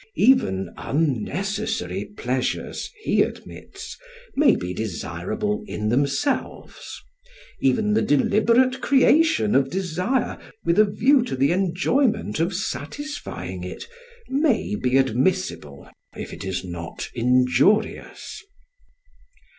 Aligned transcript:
Even 0.15 0.73
"unnecessary" 0.77 2.05
pleasures, 2.05 2.89
he 3.03 3.21
admits, 3.21 3.99
may 4.35 4.55
be 4.55 4.73
desirable 4.73 5.63
in 5.67 5.89
themselves; 5.89 7.03
even 7.59 7.93
the 7.93 8.01
deliberate 8.01 8.81
creation 8.81 9.53
of 9.53 9.69
desire 9.69 10.39
with 10.65 10.79
a 10.79 10.85
view 10.85 11.21
to 11.21 11.35
the 11.35 11.51
enjoyment 11.51 12.39
of 12.39 12.51
satisfying 12.51 13.63
it 13.63 13.83
may 14.27 14.73
be 14.75 14.97
admissible 14.97 15.87
if 16.17 16.33
it 16.33 16.43
is 16.43 16.63
not 16.65 17.07
injurious. 17.13 18.41